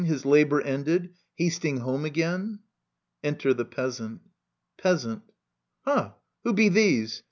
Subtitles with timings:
[0.05, 2.61] His labour ended, hasting home again?
[3.23, 4.21] Enter the Peasant.
[4.79, 5.21] Peasant.
[5.85, 7.19] Ha, who be these